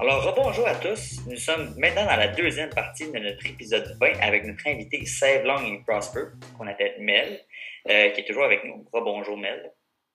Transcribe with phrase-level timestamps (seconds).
[0.00, 1.26] Alors, rebonjour à tous.
[1.26, 5.44] Nous sommes maintenant dans la deuxième partie de notre épisode 20 avec notre invité Save
[5.44, 7.44] Long and Prosper, qu'on appelle Mel,
[7.88, 8.88] euh, qui est toujours avec nous.
[8.92, 9.72] Rebonjour Mel.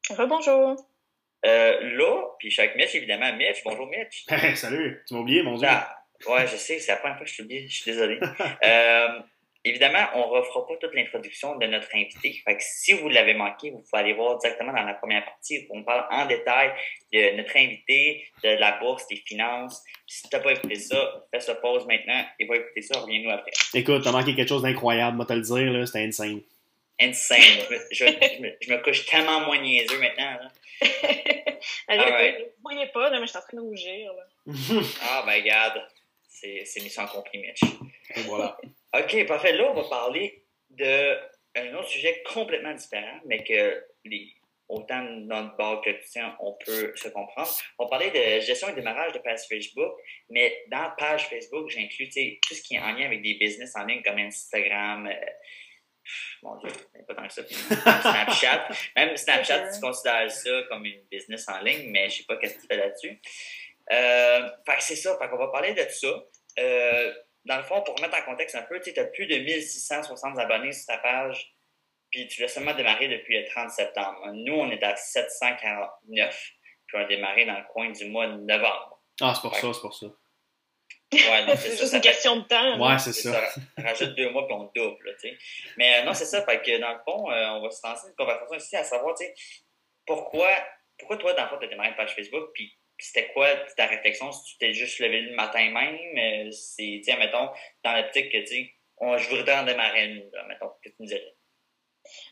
[0.10, 0.78] Rebonjour.
[1.46, 3.36] Euh, là, puis je suis avec Mitch, évidemment.
[3.36, 4.26] Mitch, bonjour Mitch.
[4.56, 5.68] salut, tu m'as oublié, mon Dieu.
[5.70, 8.20] Ah, ouais, je sais, c'est la première fois que je t'oublie, je suis désolé.
[8.66, 9.20] euh,
[9.64, 12.42] évidemment, on ne refera pas toute l'introduction de notre invité.
[12.46, 15.68] Fait que si vous l'avez manqué, vous pouvez aller voir directement dans la première partie
[15.70, 16.72] où on parle en détail
[17.12, 19.84] de notre invité, de la bourse, des finances.
[20.08, 23.32] si tu n'as pas écouté ça, fais ça pause maintenant et va écouter ça, reviens-nous
[23.32, 23.52] après.
[23.74, 26.42] Écoute, t'as manqué quelque chose d'incroyable, moi te le dire, là, c'était insane.
[27.00, 27.40] Insane.
[27.92, 30.38] je, me, je, me, couche tellement moins niaiseux maintenant.
[30.42, 30.52] Là.
[31.88, 32.38] Alors, right.
[32.38, 34.14] Vous ne voyez pas, là, mais je suis en train de rougir.
[34.14, 34.24] Là.
[35.02, 35.82] ah, ben, regarde.
[36.34, 37.62] C'est mis sans compris, Mitch.
[38.26, 38.58] Voilà.
[38.98, 39.54] OK, parfait.
[39.54, 44.36] Là, on va parler d'un autre sujet complètement différent, mais que les,
[44.68, 47.50] autant dans le bord que le tien, on peut se comprendre.
[47.78, 49.94] On va parler de gestion et démarrage de page Facebook,
[50.30, 52.10] mais dans page Facebook, j'inclus
[52.42, 55.26] tout ce qui est en lien avec des business en ligne comme Instagram, euh,
[56.42, 56.70] mon Dieu,
[57.08, 57.44] pas tant que ça.
[58.02, 58.68] Snapchat.
[58.96, 62.56] Même Snapchat, tu considères ça comme une business en ligne, mais je sais pas qu'est-ce
[62.56, 63.20] que tu fais là-dessus.
[63.92, 65.18] Euh, fait que c'est ça.
[65.18, 66.08] Fait qu'on va parler de ça.
[66.60, 67.14] Euh,
[67.46, 70.72] dans le fond, pour remettre en contexte un peu, tu as plus de 1660 abonnés
[70.72, 71.54] sur ta page,
[72.10, 74.32] puis tu l'as seulement démarré depuis le 30 septembre.
[74.34, 76.52] Nous, on est à 749,
[76.88, 79.02] puis on a démarré dans le coin du mois de novembre.
[79.22, 80.08] Ah, c'est pour fait ça, c'est pour ça.
[81.14, 82.80] Ouais, c'est juste une question de temps.
[82.80, 83.32] Ouais, c'est ça.
[83.48, 83.62] ça.
[83.78, 85.38] Rajoute deux mois puis on double, tu sais.
[85.78, 86.44] Mais euh, non, c'est ça.
[86.44, 89.16] Fait que dans le fond, euh, on va se lancer une conversation ici à savoir,
[89.16, 89.36] tu sais,
[90.06, 90.50] pourquoi,
[90.98, 93.88] pourquoi toi, dans le fond, tu as démarré une page Facebook, puis c'était quoi ta
[93.88, 96.52] réflexion si tu t'es juste levé le matin même?
[96.52, 97.50] C'est, tiens, mettons,
[97.84, 98.74] dans l'optique que, tu
[99.18, 101.36] je voudrais en démarrer une, là, mettons, que tu me dirais.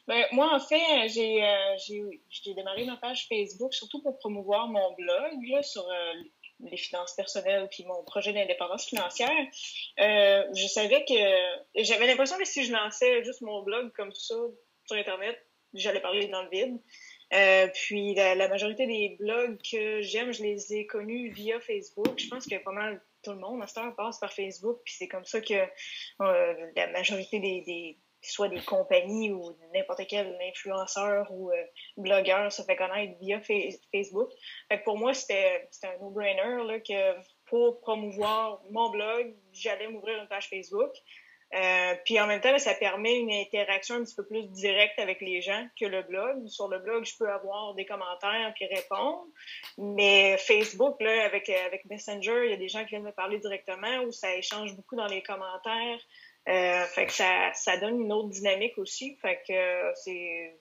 [0.07, 4.93] Ben, moi, en fait, j'ai, euh, j'ai, démarré ma page Facebook surtout pour promouvoir mon
[4.93, 6.13] blog là, sur euh,
[6.59, 9.31] les finances personnelles puis mon projet d'indépendance financière.
[9.99, 14.35] Euh, je savais que j'avais l'impression que si je lançais juste mon blog comme ça
[14.85, 15.39] sur Internet,
[15.73, 16.77] j'allais parler dans le vide.
[17.33, 22.17] Euh, puis la, la, majorité des blogs que j'aime, je les ai connus via Facebook.
[22.17, 24.95] Je pense que pas mal tout le monde à cette heure passe par Facebook, puis
[24.97, 25.53] c'est comme ça que
[26.21, 31.63] euh, la majorité des, des, soit des compagnies ou n'importe quel influenceur ou euh,
[31.97, 34.29] blogueur se fait connaître via Facebook.
[34.69, 37.15] Fait que pour moi, c'était un no-brainer que
[37.45, 40.91] pour promouvoir mon blog, j'allais m'ouvrir une page Facebook.
[41.53, 45.19] Euh, puis en même temps, ça permet une interaction un petit peu plus directe avec
[45.21, 46.47] les gens que le blog.
[46.47, 49.25] Sur le blog, je peux avoir des commentaires puis répondre.
[49.77, 53.39] Mais Facebook, là, avec, avec Messenger, il y a des gens qui viennent me parler
[53.39, 55.99] directement ou ça échange beaucoup dans les commentaires.
[56.49, 59.17] Euh, fait que ça, ça donne une autre dynamique aussi.
[59.21, 60.57] Fait que euh, c'est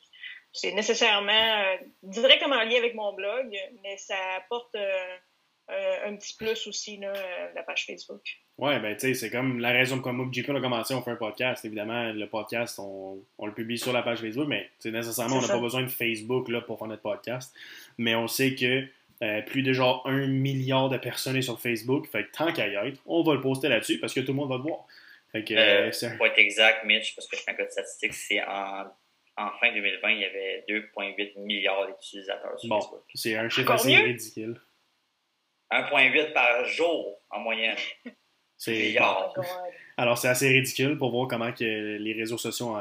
[0.52, 5.16] c'est nécessairement euh, directement lié avec mon blog, mais ça apporte euh,
[6.06, 7.12] un petit plus aussi, là,
[7.54, 8.22] la page Facebook.
[8.58, 11.12] Ouais, ben tu sais, c'est comme la raison comme moi JP a commencé, on fait
[11.12, 11.64] un podcast.
[11.64, 15.48] Évidemment, le podcast, on, on le publie sur la page Facebook, mais nécessairement, on n'a
[15.48, 17.54] pas besoin de Facebook là, pour faire notre podcast.
[17.96, 18.84] Mais on sait que
[19.22, 22.06] euh, plus de genre un milliard de personnes sont sur Facebook.
[22.08, 24.34] Fait que tant qu'à y être, on va le poster là-dessus parce que tout le
[24.34, 24.86] monde va le voir.
[25.32, 28.14] Fait que, euh, euh pour être exact, Mitch, parce que je fais un code statistique,
[28.14, 28.86] c'est en,
[29.36, 33.02] en, fin 2020, il y avait 2,8 milliards d'utilisateurs sur bon, Facebook.
[33.14, 34.60] C'est un chiffre assez ridicule.
[35.70, 37.76] 1,8 par jour en moyenne.
[38.56, 38.94] C'est
[39.96, 42.76] Alors, c'est assez ridicule pour voir comment que les réseaux sociaux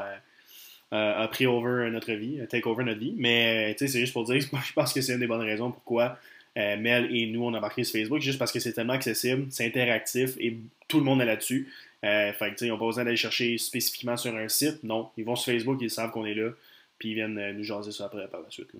[0.92, 3.14] ont, pris over notre vie, take over notre vie.
[3.16, 5.70] Mais, tu sais, c'est juste pour dire, je pense que c'est une des bonnes raisons
[5.70, 6.18] pourquoi
[6.58, 9.46] euh, Mel et nous, on a marqué sur Facebook, juste parce que c'est tellement accessible,
[9.50, 10.58] c'est interactif et
[10.88, 11.72] tout le monde est là-dessus.
[12.04, 14.82] Euh, fait que, ils n'ont pas besoin d'aller chercher spécifiquement sur un site.
[14.82, 16.50] Non, ils vont sur Facebook, ils savent qu'on est là,
[16.98, 18.70] puis ils viennent euh, nous jaser ça après par la suite.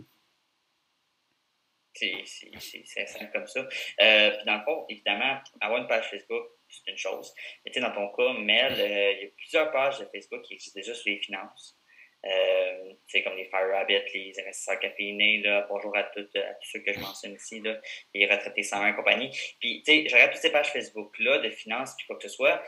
[1.95, 3.61] C'est simple comme ça.
[3.61, 7.34] Euh, puis dans le fond, évidemment, avoir une page Facebook, c'est une chose.
[7.65, 10.42] Mais tu sais, dans ton cas, Mel, euh, il y a plusieurs pages de Facebook
[10.42, 11.77] qui existent déjà sur les finances.
[12.25, 16.71] Euh, c'est comme les Fire Rabbit, les investisseurs caféinés, là, bonjour à, toutes, à tous
[16.71, 17.81] ceux que je mentionne ici, là,
[18.15, 19.31] les retraités 101 et compagnie.
[19.59, 22.63] Puis, tu sais, regarde toutes ces pages Facebook-là de finances, puis quoi que ce soit,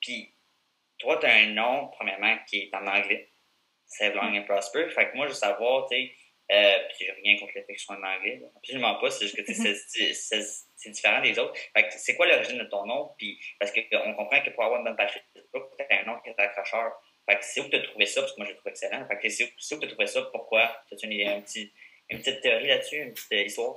[0.00, 0.34] puis
[0.98, 3.30] toi, tu as un nom, premièrement, qui est en anglais,
[3.86, 4.88] Save Long and Prosper.
[4.90, 6.12] Fait que moi, je veux savoir, tu sais,
[6.50, 9.26] euh, puis j'ai rien contre le fait que je sois en anglais, absolument pas, c'est
[9.26, 11.54] juste que c'est différent des autres.
[11.76, 13.12] Fait que c'est quoi l'origine de ton nom?
[13.18, 16.18] Puis, parce qu'on comprend que pour avoir une bonne page Facebook, tu as un nom
[16.20, 16.92] qui est accrocheur.
[17.28, 19.06] Fait que c'est où tu as trouvé ça, parce que moi je le trouve excellent.
[19.06, 20.62] Fait que c'est où, où tu as trouvé ça, pourquoi?
[20.90, 21.72] As-tu une, un petit,
[22.08, 23.76] une petite théorie là-dessus, une petite euh, histoire?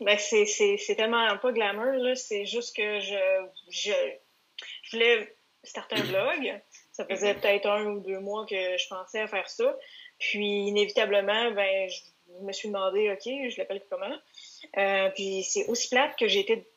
[0.00, 2.14] Ben, c'est tellement pas glamour, là.
[2.14, 3.92] C'est juste que je, je,
[4.82, 6.60] je voulais starter un blog.
[6.92, 7.40] Ça faisait mm-hmm.
[7.40, 9.76] peut-être un ou deux mois que je pensais à faire ça.
[10.18, 14.16] Puis, inévitablement, ben, je me suis demandé, OK, je l'appelle comment?
[14.76, 16.68] Euh, puis, c'est aussi plate que j'ai été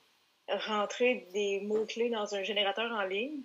[0.47, 3.41] rentrer des mots-clés dans un générateur en ligne.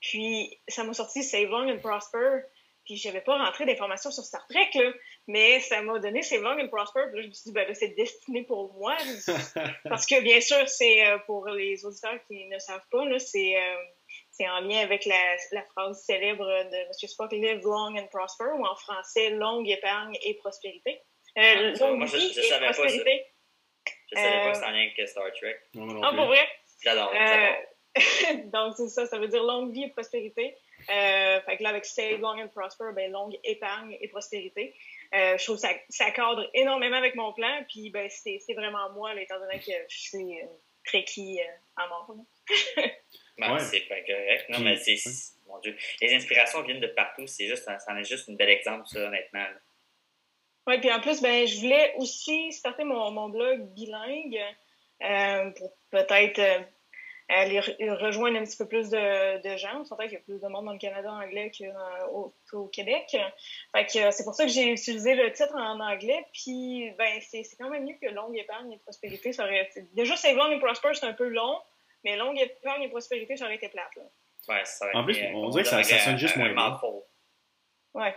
[0.00, 2.40] Puis, ça m'a sorti Save Long and Prosper.
[2.84, 4.92] Puis, j'avais pas rentré d'informations sur Star Trek, là.
[5.26, 7.00] Mais ça m'a donné Save Long and Prosper.
[7.10, 8.96] Puis là, je me suis dit, ben là, c'est destiné pour moi.
[9.84, 13.56] Parce que, bien sûr, c'est euh, pour les auditeurs qui ne savent pas, là, c'est.
[13.56, 13.76] Euh,
[14.38, 16.92] c'est en lien avec la, la, phrase célèbre de M.
[16.92, 21.02] Spock, Live long and prosper, ou en français, longue épargne et prospérité.
[21.36, 23.04] Euh, ah, moi, je, je savais prospérité.
[23.04, 23.94] pas ça.
[24.12, 25.60] Je savais pas que c'était en lien avec Star Trek.
[26.02, 26.48] Ah, pour vrai?
[26.82, 27.52] J'adore, euh,
[28.52, 30.56] Donc, c'est ça, ça veut dire longue vie et prospérité.
[30.90, 34.74] Euh, fait que là, avec Save Long and Prosper, ben, longue épargne et prospérité.
[35.14, 38.90] Euh, je trouve que ça, ça cadre énormément avec mon plan, puis ben, c'est vraiment
[38.90, 40.46] moi, là, étant donné que je suis euh,
[40.84, 42.14] trekkie euh, à mort.
[43.38, 44.48] Ben, c'est pas correct.
[44.48, 44.96] Non, mais c'est.
[45.46, 45.76] Mon Dieu.
[46.02, 47.26] Les inspirations viennent de partout.
[47.26, 49.46] C'est juste, ça en est juste un bel exemple, ça, honnêtement.
[50.66, 54.38] Oui, puis en plus, ben, je voulais aussi starter mon, mon blog bilingue
[55.02, 56.58] euh, pour peut-être euh,
[57.30, 59.80] aller rejoindre un petit peu plus de, de gens.
[59.80, 63.16] On s'entend qu'il y a plus de monde dans le Canada anglais qu'au au Québec.
[63.74, 66.24] Fait que c'est pour ça que j'ai utilisé le titre en anglais.
[66.34, 69.32] Puis, ben, c'est quand même mieux que Longue épargne et prospérité.
[69.32, 71.58] Ça aurait, déjà, Save Long and Prosper, c'est un peu long.
[72.08, 73.94] Mais longue épargne et prospérité, ça aurait été plate.
[73.96, 74.02] Là.
[74.48, 76.80] Ouais, ça en plus, on dirait que ça, ça, sonne juste moins bien.
[77.92, 78.14] Ouais.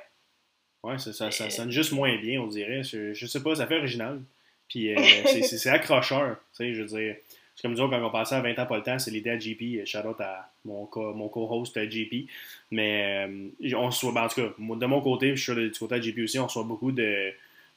[0.84, 2.84] Ouais, ça, ça, ça, sonne juste moins bien, on dirait.
[2.84, 4.22] Je, je sais pas, ça fait original.
[4.70, 4.98] Puis euh,
[5.44, 6.38] c'est accrocheur.
[6.56, 7.18] Tu sais, je veux dire.
[7.54, 9.38] C'est comme dire, quand on passait à 20 ans pas le temps, c'est l'idée à
[9.38, 9.86] JP.
[9.86, 12.30] Shout out à mon, co, mon co-host JP.
[12.72, 15.98] Mais euh, on soit, ben, en tout cas, de mon côté, je suis du côté
[15.98, 17.34] de JP aussi, on reçoit beaucoup de,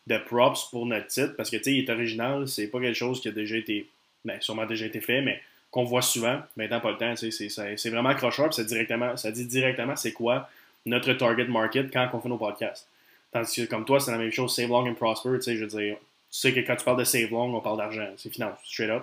[0.07, 2.47] de props pour notre titre parce que tu sais, il est original.
[2.47, 3.89] C'est pas quelque chose qui a déjà été.
[4.25, 5.43] Ben, sûrement déjà été fait, mais
[5.75, 9.97] qu'on voit souvent, maintenant pas le temps, c'est vraiment accrocheur, puis directement, ça dit directement
[9.97, 10.49] c'est quoi
[10.87, 12.89] notre target market quand on fait nos podcasts.
[13.33, 15.65] Tandis que comme toi, c'est la même chose, save long and prosper, tu sais, je
[15.65, 18.33] veux dire, tu sais que quand tu parles de save long, on parle d'argent, c'est
[18.33, 19.03] finance, straight up.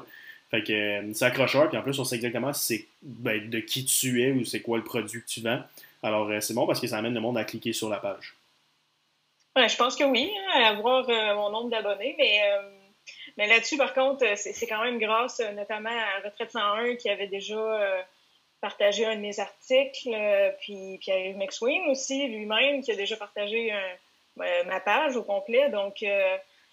[0.49, 2.51] Fait que euh, c'est accrocheur, puis en plus, on sait exactement
[3.01, 5.59] ben, de qui tu es ou c'est quoi le produit que tu vends.
[6.01, 8.33] Alors, euh, c'est bon parce que ça amène le monde à cliquer sur la page.
[9.57, 12.39] Ouais, je pense que oui, hein, à avoir euh, mon nombre d'abonnés, mais
[13.37, 17.27] mais là-dessus, par contre, c'est quand même grâce euh, notamment à Retraite 101 qui avait
[17.27, 18.01] déjà euh,
[18.59, 23.73] partagé un de mes articles, euh, puis Pierre-Yves McSween aussi, lui-même, qui a déjà partagé
[24.35, 25.69] ma page au complet.
[25.69, 26.03] Donc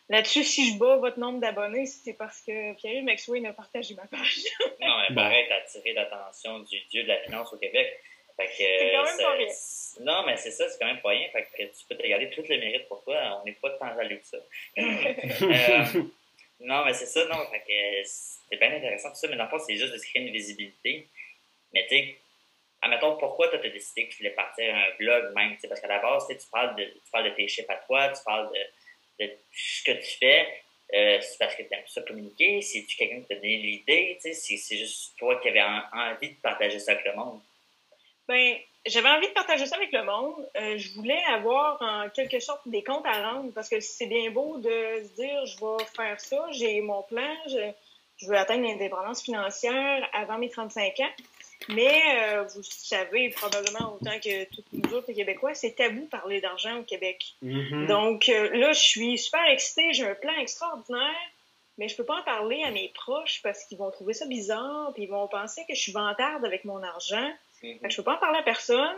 [0.08, 4.06] là-dessus, si je bats votre nombre d'abonnés, c'est parce que Pierre-Yves McSween a partagé ma
[4.06, 4.38] page.
[4.80, 8.00] non, mais pareil, t'as attiré l'attention du dieu de la finance au Québec.
[8.38, 9.48] c'est quand même pas rien.
[10.00, 11.28] Non, mais c'est ça, c'est quand même pas rien.
[11.32, 13.40] Fait que tu peux te regarder tout le mérite pour toi.
[13.40, 14.38] On n'est pas tant jaloux que ça.
[16.60, 17.46] Non, mais c'est ça, non.
[17.50, 20.22] Fait que c'est bien intéressant tout ça, mais dans le c'est juste de se créer
[20.22, 21.08] une visibilité.
[21.72, 22.18] Mais tu sais,
[22.82, 25.56] admettons, pourquoi tu as décidé que tu voulais partir un blog même?
[25.68, 28.22] Parce qu'à la base, tu parles, de, tu parles de tes chiffres à toi, tu
[28.24, 30.48] parles de, de ce que tu fais.
[30.94, 34.76] Euh, c'est parce que tu aimes ça communiquer, c'est-tu quelqu'un qui t'a donné l'idée, c'est
[34.76, 37.42] juste toi qui avais envie de partager ça avec le monde?
[38.28, 40.48] Ben, j'avais envie de partager ça avec le monde.
[40.56, 44.30] Euh, je voulais avoir en quelque sorte des comptes à rendre parce que c'est bien
[44.30, 44.70] beau de
[45.02, 50.38] se dire je vais faire ça, j'ai mon plan, je, veux atteindre l'indépendance financière avant
[50.38, 51.10] mes 35 ans.
[51.70, 56.78] Mais euh, vous savez probablement autant que tous nous autres Québécois, c'est tabou parler d'argent
[56.78, 57.34] au Québec.
[57.42, 57.86] Mm-hmm.
[57.86, 61.16] Donc euh, là, je suis super excitée, j'ai un plan extraordinaire,
[61.76, 64.92] mais je peux pas en parler à mes proches parce qu'ils vont trouver ça bizarre,
[64.94, 67.30] puis ils vont penser que je suis vantarde avec mon argent.
[67.62, 67.78] Mm-hmm.
[67.82, 68.96] Je ne peux pas en parler à personne,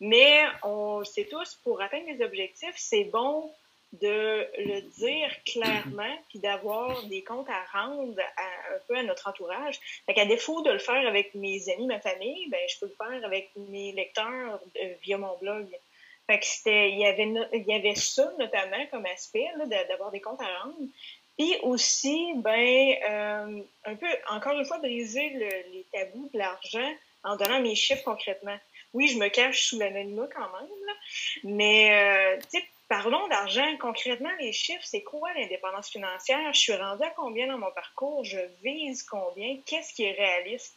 [0.00, 3.50] mais on sait tous, pour atteindre les objectifs, c'est bon
[3.92, 9.78] de le dire clairement, puis d'avoir des comptes à rendre un peu à notre entourage.
[10.06, 12.96] Fait qu'à défaut de le faire avec mes amis, ma famille, ben, je peux le
[12.96, 15.66] faire avec mes lecteurs euh, via mon blog.
[16.26, 19.46] Fait que c'était, il y avait, il y avait ça notamment comme aspect,
[19.88, 20.76] d'avoir des comptes à rendre.
[21.36, 26.92] Puis aussi, ben, euh, un peu, encore une fois, briser les tabous de l'argent
[27.24, 28.56] en donnant mes chiffres concrètement.
[28.94, 30.92] Oui, je me cache sous l'anonymat quand même, là,
[31.44, 33.76] mais euh, parlons d'argent.
[33.78, 36.52] Concrètement, les chiffres, c'est quoi l'indépendance financière?
[36.52, 38.22] Je suis rendue à combien dans mon parcours?
[38.24, 39.56] Je vise combien?
[39.64, 40.74] Qu'est-ce qui est réaliste?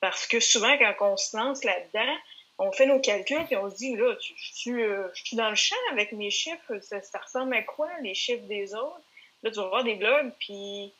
[0.00, 2.16] Parce que souvent, quand on se lance là-dedans,
[2.58, 5.50] on fait nos calculs et on se dit, là, je, suis, euh, je suis dans
[5.50, 6.80] le champ avec mes chiffres.
[6.80, 9.00] Ça, ressemble à quoi, les chiffres des autres?
[9.44, 10.92] Là, tu vas voir des blogs, puis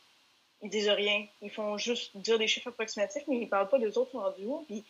[0.62, 1.26] ils disent rien.
[1.42, 4.64] Ils font juste dire des chiffres approximatifs, mais ils parlent pas des autres rendus haut.
[4.66, 4.84] Puis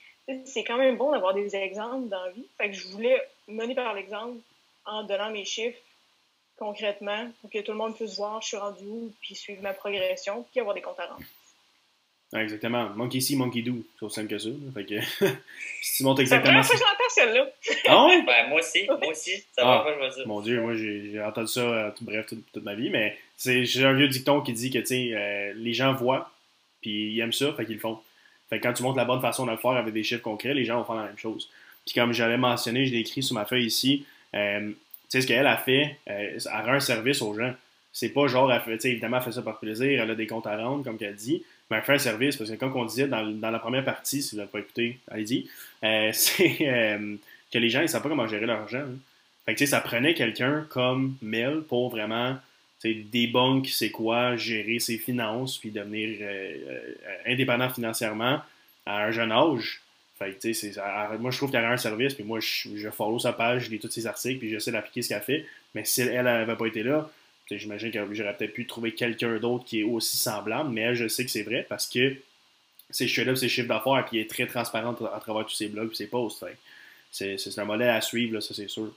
[0.44, 2.46] c'est quand même bon d'avoir des exemples dans la vie.
[2.58, 4.38] Fait que je voulais mener par l'exemple
[4.84, 5.78] en donnant mes chiffres
[6.58, 9.72] concrètement pour que tout le monde puisse voir je suis rendu où, puis suivre ma
[9.72, 11.24] progression, puis avoir des comptes à rendre.
[12.40, 12.88] Exactement.
[12.96, 13.84] Monkey see, monkey do.
[13.98, 14.48] C'est aussi simple que ça.
[14.74, 15.00] Fait que,
[15.82, 16.62] si tu montes exactement.
[16.62, 17.78] C'est la première fois que j'entends celle-là.
[17.88, 18.22] Ah ouais?
[18.22, 18.84] Ben, moi aussi.
[18.86, 19.44] Moi aussi.
[19.52, 20.26] Ça va pas, je vais dire.
[20.26, 22.90] Mon Dieu, moi, j'ai entendu ça, euh, bref, toute, ma vie.
[22.90, 26.30] Mais j'ai un vieux dicton qui dit que, tu sais, euh, les gens voient,
[26.80, 27.98] puis ils aiment ça, fait qu'ils le font.
[28.48, 30.54] Fait que quand tu montres la bonne façon de le faire avec des chiffres concrets,
[30.54, 31.50] les gens vont faire la même chose.
[31.84, 34.76] Puis comme j'avais mentionné, je l'ai écrit sur ma feuille ici, euh, tu
[35.08, 37.52] sais, ce qu'elle a fait, elle rend un service aux gens.
[37.92, 40.46] C'est pas genre, elle fait, évidemment, elle fait ça par plaisir, elle a des comptes
[40.46, 41.44] à rendre, comme qu'elle dit,
[41.80, 44.36] fait un service, parce que comme on disait dans, dans la première partie, si vous
[44.38, 45.48] n'avez pas écouté, allez-y,
[45.84, 47.16] euh, c'est euh,
[47.52, 48.80] que les gens, ils savent pas comment gérer leur argent.
[48.80, 48.98] Hein.
[49.46, 52.36] Fait que, ça prenait quelqu'un comme Mel pour vraiment
[52.84, 56.94] débunk c'est quoi gérer ses finances, puis devenir euh,
[57.26, 58.40] indépendant financièrement
[58.86, 59.80] à un jeune âge.
[60.18, 60.76] Fait que, c'est,
[61.18, 63.70] moi, je trouve qu'elle a un service, puis moi, je, je follow sa page, je
[63.70, 65.46] lis tous ses articles, puis j'essaie d'appliquer ce qu'elle fait.
[65.74, 67.10] Mais si elle n'avait pas été là,
[67.58, 71.24] J'imagine que j'aurais peut-être pu trouver quelqu'un d'autre qui est aussi semblable, mais je sais
[71.24, 72.16] que c'est vrai parce que
[72.90, 75.68] c'est straight up ses chiffres d'affaires et il est très transparent à travers tous ses
[75.68, 76.44] blogs et ses posts.
[77.10, 78.92] C'est un modèle à suivre, ça c'est sûr.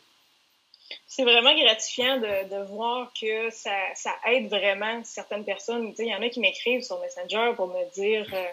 [1.08, 3.72] C'est vraiment gratifiant de, voir que ça,
[4.28, 5.94] aide vraiment certaines personnes.
[5.98, 8.46] Il y en a qui m'écrivent sur Messenger pour me dire euh,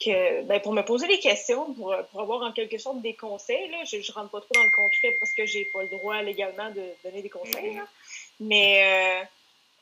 [0.00, 3.70] que, ben, pour me poser des questions, pour, avoir en quelque sorte des conseils.
[3.84, 6.70] Je ne rentre pas trop dans le concret parce que j'ai pas le droit légalement
[6.70, 7.76] de donner des conseils.
[7.76, 7.86] Mm-hmm.
[8.40, 9.24] Mais euh,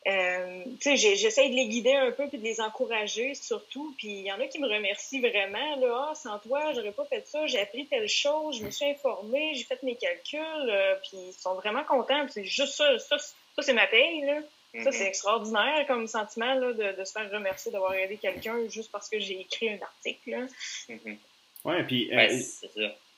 [0.06, 3.94] euh, j'essaie de les guider un peu puis de les encourager surtout.
[3.96, 5.76] Puis il y en a qui me remercient vraiment.
[5.76, 7.46] Là, ah, sans toi, j'aurais pas fait ça.
[7.46, 10.40] J'ai appris telle chose, je me suis informée, j'ai fait mes calculs.
[10.68, 12.26] Euh, puis ils sont vraiment contents.
[12.28, 12.98] C'est juste ça.
[12.98, 13.16] Ça,
[13.60, 14.22] c'est ma paye.
[14.22, 14.40] Là.
[14.82, 15.06] Ça, c'est mm-hmm.
[15.06, 19.20] extraordinaire comme sentiment là, de, de, se faire remercier d'avoir aidé quelqu'un juste parce que
[19.20, 20.48] j'ai écrit un article.
[20.88, 21.16] Mm-hmm.
[21.64, 22.38] Oui, puis euh,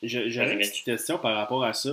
[0.02, 1.90] j'avais une petite question par rapport à ça.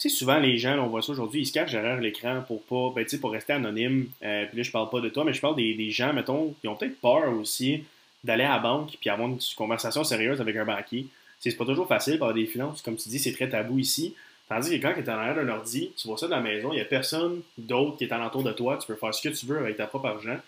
[0.00, 2.90] Sais, souvent, les gens, on voit ça aujourd'hui, ils se cachent derrière l'écran pour pas,
[2.96, 4.08] ben, pour rester anonyme.
[4.22, 6.68] Euh, puis là, je parle pas de toi, mais je parle des, gens, mettons, qui
[6.68, 7.84] ont peut-être peur aussi
[8.24, 11.08] d'aller à la banque puis avoir une conversation sérieuse avec un banquier.
[11.38, 12.80] C'est pas toujours facile par des finances.
[12.80, 14.14] Comme tu dis, c'est très tabou ici.
[14.48, 16.72] Tandis que quand tu es en arrière d'un ordi, tu vois ça dans la maison,
[16.72, 18.78] il n'y a personne d'autre qui est alentour de toi.
[18.78, 20.38] Tu peux faire ce que tu veux avec ta propre argent.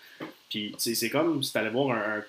[0.49, 2.23] Puis c'est comme si tu allais voir un,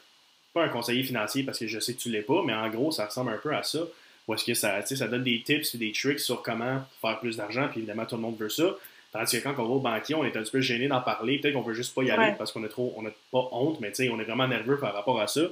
[0.53, 2.91] pas un conseiller financier parce que je sais que tu l'es pas, mais en gros,
[2.93, 3.81] ça ressemble un peu à ça.
[4.27, 7.37] Ou est-ce que ça, ça donne des tips et des tricks sur comment faire plus
[7.37, 8.75] d'argent, puis évidemment, tout le monde veut ça.
[9.13, 11.39] Tandis que quand on va au banquier, on est un petit peu gêné d'en parler.
[11.39, 13.79] Peut-être qu'on veut juste pas y aller parce qu'on a trop, on a pas honte,
[13.81, 15.43] mais on est vraiment nerveux par rapport à ça.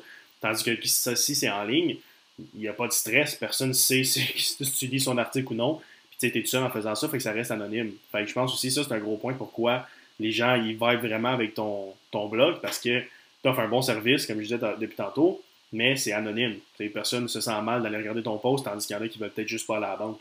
[0.40, 1.96] Tandis que si c'est en ligne,
[2.54, 5.54] il n'y a pas de stress, personne ne sait si, tu lis son article ou
[5.54, 5.80] non.
[6.10, 7.92] Puis tu es tout seul en faisant ça, fait que ça reste anonyme.
[8.10, 9.86] Fait que je pense aussi ça, c'est un gros point pourquoi
[10.18, 13.82] les gens ils vivent vraiment avec ton, ton blog parce que tu offres un bon
[13.82, 16.58] service, comme je disais depuis tantôt, mais c'est anonyme.
[16.92, 19.18] personne ne se sent mal d'aller regarder ton post, tandis qu'il y en a qui
[19.18, 20.20] veulent peut-être juste pas aller à la banque.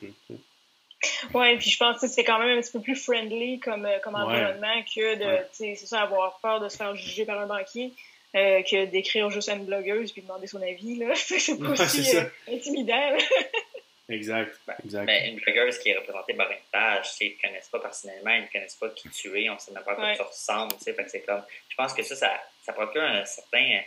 [1.34, 4.00] Oui, puis je pense que c'est quand même un petit peu plus friendly comme, euh,
[4.04, 7.92] comme environnement que de, c'est ça, avoir peur de se faire juger par un banquier.
[8.34, 10.96] Euh, que d'écrire juste à une blogueuse puis demander son avis.
[10.96, 11.12] Là.
[11.16, 13.18] c'est pas aussi euh, intimidant.
[14.10, 14.58] exact.
[14.66, 15.06] Ben, exact.
[15.06, 18.44] Ben, une blogueuse qui est représentée par une page, ils ne connaissent pas personnellement, ils
[18.44, 20.74] ne connaissent pas qui tu es, on ne sait même pas à quoi tu ressembles.
[20.82, 23.82] Fait que comme, je pense que ça, ça, ça procure un certain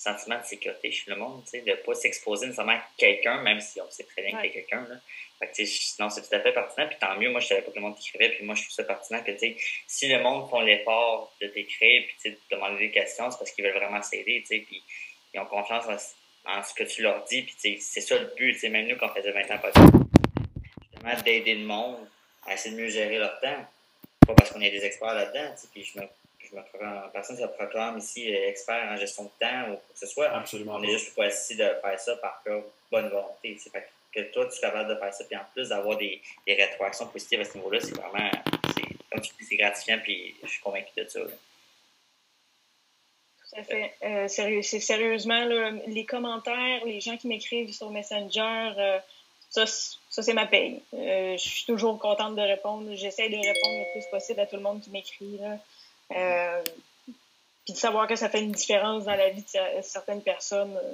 [0.00, 3.82] sentiment de sécurité chez le monde, de ne pas s'exposer nécessairement à quelqu'un, même si
[3.82, 4.86] on sait très bien qu'il y a quelqu'un.
[5.98, 6.88] non, c'est tout à fait pertinent.
[6.88, 8.30] Puis tant mieux, moi, je savais pas que le monde t'écrivait.
[8.30, 9.32] Puis moi, je trouve ça pertinent que,
[9.86, 13.62] si le monde font l'effort de t'écrire puis de demander des questions, c'est parce qu'ils
[13.62, 14.82] veulent vraiment s'aider, Puis
[15.34, 15.84] ils ont confiance
[16.46, 17.42] en, ce que tu leur dis.
[17.42, 18.62] Puis c'est ça le but.
[18.64, 19.60] Même nous, quand on faisait 20 ans,
[20.92, 22.08] justement, d'aider le monde
[22.46, 23.66] à essayer de mieux gérer leur temps.
[24.26, 25.54] Pas parce qu'on est des experts là-dedans.
[25.74, 26.06] Puis je me
[26.50, 29.76] je me proclame, personne ne se proclame ici euh, expert en gestion de temps ou
[29.76, 30.30] quoi que ce soit.
[30.30, 30.76] Absolument.
[30.76, 32.42] On est juste pas ici de faire ça par
[32.90, 33.56] bonne volonté.
[33.56, 36.54] Fait que toi, tu es capable de faire ça, puis en plus d'avoir des, des,
[36.54, 38.30] rétroactions positives à ce niveau-là, c'est vraiment,
[39.12, 41.20] comme tu dis, c'est gratifiant, puis je suis convaincu de ça.
[41.20, 41.30] Tout
[43.56, 43.94] à fait.
[44.02, 45.44] Euh, sérieux, c'est sérieusement,
[45.86, 48.98] les commentaires, les gens qui m'écrivent sur Messenger, euh,
[49.48, 50.80] ça, ça c'est ma paye.
[50.92, 52.88] je suis toujours contente de répondre.
[52.94, 55.40] J'essaie de répondre le plus possible à tout le monde qui m'écrit.
[56.16, 56.62] Euh,
[57.64, 60.92] puis de savoir que ça fait une différence dans la vie de certaines personnes, euh,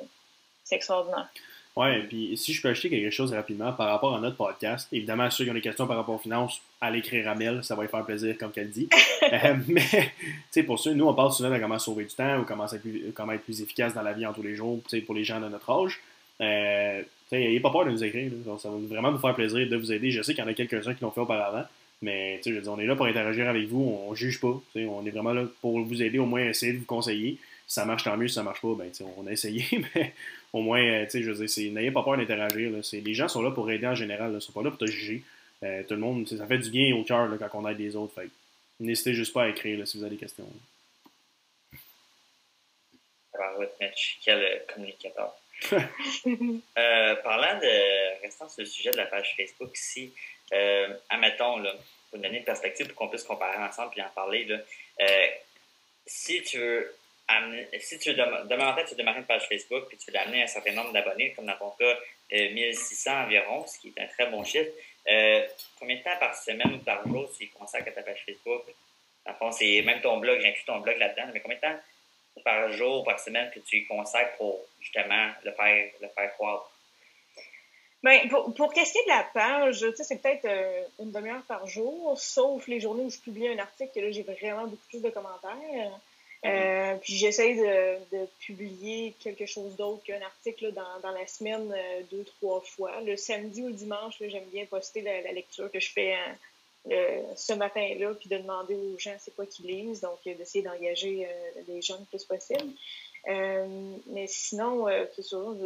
[0.64, 1.28] c'est extraordinaire.
[1.76, 5.28] Oui, puis si je peux acheter quelque chose rapidement par rapport à notre podcast, évidemment,
[5.30, 7.82] ceux qui ont des questions par rapport aux finances, allez écrire à Mel, ça va
[7.82, 8.88] lui faire plaisir, comme qu'elle dit.
[9.32, 10.08] Euh, mais, tu
[10.52, 12.80] sais, pour ceux, nous, on parle souvent de comment sauver du temps ou comment être
[12.80, 15.16] plus, comment être plus efficace dans la vie en tous les jours, tu sais, pour
[15.16, 16.00] les gens de notre âge.
[16.40, 18.30] Euh, n'ayez pas peur de nous écrire,
[18.60, 20.12] ça va vraiment nous faire plaisir de vous aider.
[20.12, 21.64] Je sais qu'il y en a quelques-uns qui l'ont fait auparavant.
[22.02, 24.60] Mais je veux dire, on est là pour interagir avec vous, on, ne juge pas.
[24.74, 27.38] On est vraiment là pour vous aider, au moins essayer de vous conseiller.
[27.66, 28.28] Si ça marche, tant mieux.
[28.28, 30.12] Si ça marche pas, ben, on a essayé, mais
[30.52, 32.70] au moins, euh, je veux dire, n'ayez pas peur d'interagir.
[32.92, 35.22] Les gens sont là pour aider en général, ils sont pas là pour te juger.
[35.62, 38.14] Euh, tout le monde, ça fait du bien au cœur quand on aide les autres.
[38.78, 40.46] N'hésitez juste pas à écrire si vous avez des questions.
[44.22, 45.34] quel communicateur?
[45.72, 50.12] euh, parlant de, restant sur le sujet de la page Facebook ici,
[50.52, 51.72] euh, admettons, là,
[52.10, 54.58] pour donner une perspective pour qu'on puisse comparer ensemble et en parler, là,
[55.00, 55.26] euh,
[56.06, 56.94] si tu veux
[57.28, 60.42] amener, si tu veux, demain fait, tu veux une page Facebook puis tu veux amener
[60.42, 61.98] un certain nombre d'abonnés, comme dans ton cas,
[62.30, 64.70] 1600 euh, environ, ce qui est un très bon chiffre,
[65.08, 65.46] euh,
[65.78, 68.62] combien de temps par semaine ou par jour tu y consacres à ta page Facebook?
[69.24, 71.80] En fond, c'est même ton blog, j'inclus ton blog là-dedans, mais combien de temps
[72.44, 76.70] par jour, par semaine que tu y consacres pour justement le faire, le faire croire?
[78.06, 81.66] Ben, pour, pour qu'est-ce qui est de la page, c'est peut-être euh, une demi-heure par
[81.66, 85.02] jour, sauf les journées où je publie un article, que là, j'ai vraiment beaucoup plus
[85.02, 86.00] de commentaires.
[86.44, 91.74] Euh, puis j'essaie de, de, publier quelque chose d'autre qu'un article dans, dans, la semaine
[91.76, 93.00] euh, deux, trois fois.
[93.00, 96.14] Le samedi ou le dimanche, j'aime bien poster la, lecture que je fais
[97.34, 101.26] ce matin-là, puis de demander aux gens c'est quoi qu'ils lisent, donc d'essayer d'engager
[101.66, 102.70] les gens le plus possible.
[103.26, 104.86] Mais sinon,
[105.20, 105.56] sûr,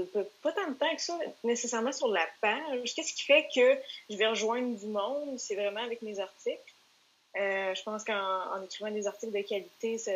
[0.43, 2.95] pas tant de temps que ça nécessairement sur la page.
[2.95, 5.39] Qu'est-ce qui fait que je vais rejoindre du monde?
[5.39, 6.73] C'est vraiment avec mes articles.
[7.37, 10.13] Euh, je pense qu'en écrivant des articles de qualité, ça,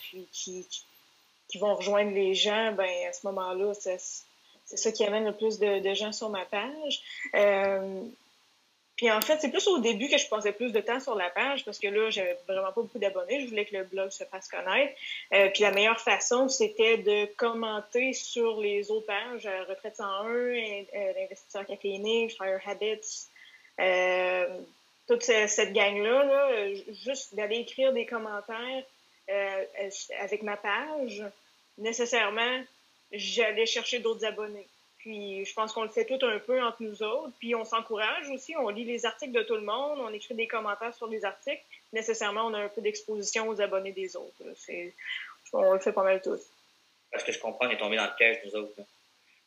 [0.00, 0.66] puis qui,
[1.48, 3.98] qui, vont rejoindre les gens, ben à ce moment-là, c'est
[4.64, 7.02] ça qui amène le plus de, gens sur ma page.
[7.34, 8.02] Euh,
[9.04, 11.28] puis en fait, c'est plus au début que je passais plus de temps sur la
[11.28, 13.42] page parce que là, j'avais vraiment pas beaucoup d'abonnés.
[13.42, 14.94] Je voulais que le blog se fasse connaître.
[15.34, 20.32] Euh, puis la meilleure façon, c'était de commenter sur les autres pages, Retraite 101,
[21.18, 23.26] l'Investisseur caféiné, Fire Habits,
[25.06, 28.84] toute cette gang-là, là, juste d'aller écrire des commentaires
[29.28, 29.64] euh,
[30.18, 31.22] avec ma page,
[31.76, 32.62] nécessairement,
[33.12, 34.66] j'allais chercher d'autres abonnés.
[35.04, 37.30] Puis je pense qu'on le fait tout un peu entre nous autres.
[37.38, 40.46] Puis on s'encourage aussi, on lit les articles de tout le monde, on écrit des
[40.46, 41.60] commentaires sur les articles.
[41.92, 44.42] Nécessairement, on a un peu d'exposition aux abonnés des autres.
[45.52, 46.40] On le fait pas mal tous.
[47.12, 48.72] Parce que je comprends, on est tombé dans le piège, nous autres.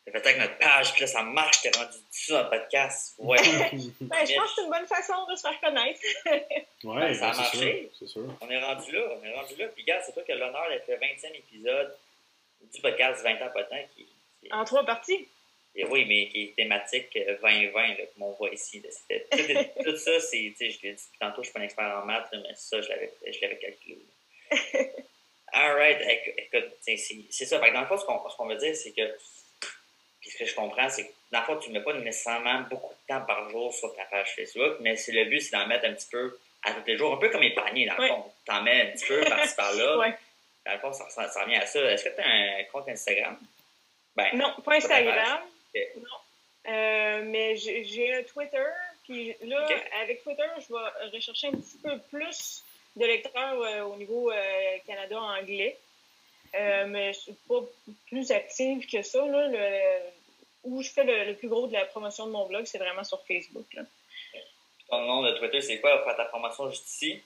[0.06, 3.16] T'as fait avec notre page, puis là, ça marche, t'es rendu dessus dans le podcast.
[3.18, 3.38] Ouais.
[3.42, 6.00] ben, je pense que c'est une bonne façon de se faire connaître.
[6.84, 7.92] ouais, ben, ça a marché.
[8.42, 9.68] On est rendu là, on est rendu là.
[9.70, 11.98] Puis, gars, c'est toi qui as l'honneur d'être le 20e épisode
[12.62, 13.76] du podcast 20 ans pas temps.
[13.96, 14.08] Qui,
[14.52, 15.28] En trois parties.
[15.80, 18.82] Et oui, mais qui est thématique 2020, euh, comme on voit ici.
[18.82, 19.18] Tout,
[19.84, 22.06] tout, ça, c'est, tu sais, je l'ai dit tantôt, je suis pas un expert en
[22.06, 24.00] maths, mais ça, je l'avais calculé.
[25.54, 26.00] Alright,
[26.38, 27.60] écoute, c'est ça.
[27.60, 29.16] Dans le fond, ce qu'on veut dire, c'est que
[30.30, 32.94] ce que je comprends, c'est que dans le fond, tu ne mets pas nécessairement beaucoup
[32.94, 35.86] de temps par jour sur ta page Facebook, mais c'est le but, c'est d'en mettre
[35.86, 38.32] un petit peu à tous les jours, un peu comme les paniers, dans le fond.
[38.46, 39.98] Tu en mets un petit peu par-ci par-là.
[40.00, 40.16] ouais.
[40.66, 41.80] Dans le fond, ça, ça, revient à ça.
[41.92, 43.38] Est-ce que tu as un compte Instagram?
[44.16, 45.40] Ben, non, pas Instagram.
[45.98, 46.18] Non.
[46.68, 48.66] Euh, mais j'ai un Twitter.
[49.04, 49.68] Puis là,
[50.04, 52.64] avec Twitter, je vais rechercher un petit peu plus
[52.96, 55.78] de lecteurs euh, au niveau euh, Canada anglais.
[56.54, 57.62] mais je suis pas
[58.08, 59.26] plus active que ça.
[59.26, 59.48] Là.
[59.48, 60.00] Le,
[60.64, 63.24] où je fais le, plus gros de la promotion de mon blog, c'est vraiment sur
[63.26, 63.66] Facebook.
[63.74, 63.84] Là.
[64.90, 65.98] Ton nom de Twitter, c'est quoi?
[66.04, 67.22] Pour ta promotion juste ici?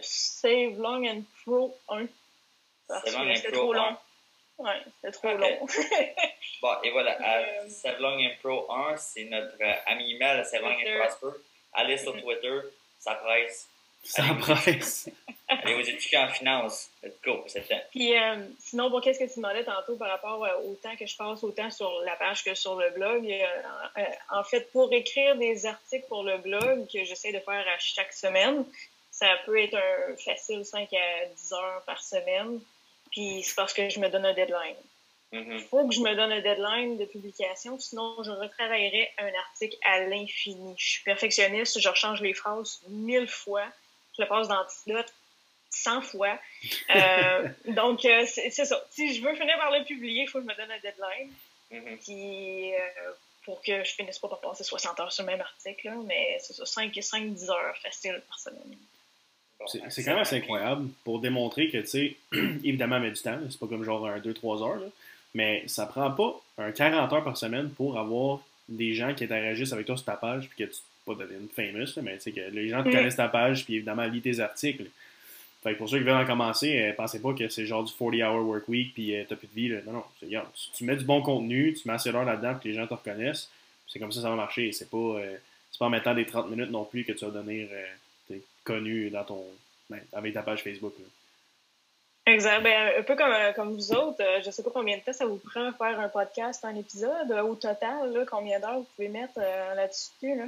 [0.00, 2.06] Save Long and Pro 1.
[3.06, 3.96] C'était trop long.
[4.58, 5.66] Ouais, c'était trop long.
[6.62, 10.62] bon, et voilà, euh, Save Long and Pro 1, c'est notre euh, ami email, Save
[10.62, 11.38] Long and Prosper.
[11.74, 12.12] Allez sur.
[12.18, 12.60] Twitter,
[12.98, 13.68] ça presse.
[14.02, 15.10] Ça presse.
[15.48, 16.90] Allez aux étudiants en finance.
[17.02, 20.62] Let's go c'est Puis, euh, sinon, bon, qu'est-ce que tu demandais tantôt par rapport euh,
[20.64, 23.30] au temps que je passe autant sur la page que sur le blog?
[23.30, 27.78] Euh, en fait, pour écrire des articles pour le blog que j'essaie de faire à
[27.78, 28.64] chaque semaine,
[29.10, 32.60] ça peut être un facile 5 à 10 heures par semaine.
[33.16, 34.76] Puis, c'est parce que je me donne un deadline.
[35.32, 35.68] Il mm-hmm.
[35.68, 40.00] faut que je me donne un deadline de publication, sinon je retravaillerai un article à
[40.00, 40.74] l'infini.
[40.76, 43.64] Je suis perfectionniste, je rechange les phrases mille fois,
[44.16, 45.10] je le passe dans Antidote
[45.70, 46.38] 100 fois.
[46.94, 48.84] Euh, donc, euh, c'est ça.
[48.90, 51.32] Si je veux finir par le publier, il faut que je me donne un deadline.
[51.72, 52.04] Mm-hmm.
[52.04, 53.12] Puis, euh,
[53.46, 56.52] pour que je finisse pas par passer 60 heures sur le même article, mais c'est
[56.52, 58.76] ça, 5-10 heures facile par semaine.
[59.66, 62.16] C'est quand même assez incroyable pour démontrer que, tu sais,
[62.64, 64.82] évidemment, met du temps, c'est pas comme genre un 2-3 heures,
[65.34, 69.72] mais ça prend pas un 40 heures par semaine pour avoir des gens qui interagissent
[69.72, 72.40] avec toi sur ta page, puis que tu pas deviennes famous, mais tu sais, que
[72.40, 72.92] les gens te mm.
[72.92, 74.86] connaissent ta page, puis évidemment, lis tes articles.
[75.62, 78.46] Fait pour ceux qui veulent en commencer, euh, pensez pas que c'est genre du 40-hour
[78.46, 79.68] work week puis euh, t'as plus de vie.
[79.68, 79.78] Là.
[79.86, 80.42] Non, non.
[80.74, 83.50] tu mets du bon contenu, tu mets assez d'heures là-dedans que les gens te reconnaissent.
[83.88, 84.70] C'est comme ça que ça va marcher.
[84.72, 85.36] C'est pas, euh,
[85.78, 87.68] pas en mettant des 30 minutes non plus que tu vas devenir
[88.66, 89.44] connu dans ton,
[89.88, 90.94] ben, avec ta page Facebook.
[92.26, 92.62] Exact.
[92.62, 95.38] Ben, un peu comme, comme vous autres, je sais pas combien de temps ça vous
[95.38, 97.30] prend faire un podcast, un épisode.
[97.30, 100.34] au total, là, combien d'heures vous pouvez mettre là-dessus?
[100.34, 100.44] Là?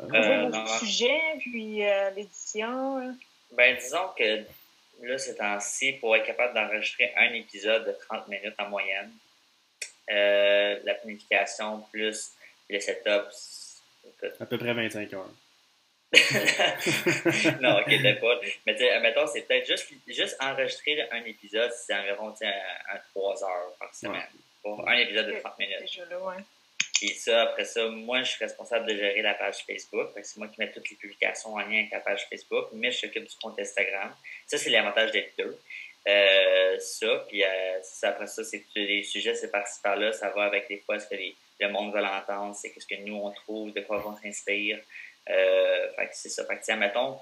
[0.00, 1.82] Euh, sujet, puis
[2.14, 3.14] l'édition.
[3.50, 4.44] Ben, disons que
[5.02, 9.12] là, c'est temps-ci, pour être capable d'enregistrer un épisode de 30 minutes en moyenne,
[10.10, 12.32] euh, la planification plus
[12.68, 13.28] le setup.
[14.40, 15.30] À peu près 25 heures.
[17.62, 18.40] non, ok, pas.
[18.66, 23.72] Mais tu mettons, c'est peut-être juste, juste enregistrer un épisode, c'est environ un, 3 heures
[23.78, 24.28] par semaine.
[24.62, 25.80] Pour un épisode de 30 minutes.
[25.80, 26.42] Déjà là, ouais.
[27.02, 30.10] Et ça, après ça, moi, je suis responsable de gérer la page Facebook.
[30.22, 32.98] C'est moi qui mets toutes les publications en lien avec la page Facebook, mais je
[32.98, 34.14] s'occupe du compte Instagram.
[34.46, 35.58] Ça, c'est l'avantage d'être deux.
[36.08, 40.68] Euh, ça, puis euh, après ça, c'est les sujets, c'est par-ci par-là, ça va avec
[40.68, 41.14] des fois ce que
[41.60, 44.80] le monde veut l'entendre, c'est ce que nous on trouve, de quoi on s'inspire.
[45.30, 46.44] Euh, fait que c'est ça.
[46.46, 47.18] Fait que, mettons,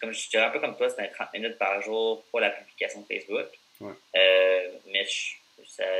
[0.00, 3.04] comme je dirais un peu comme toi, c'est 30 minutes par jour pour la publication
[3.04, 3.46] Facebook.
[3.80, 5.06] Euh, mais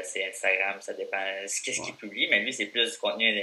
[0.06, 3.42] c'est Instagram, ça dépend de ce qu'il publie, mais lui, c'est plus du contenu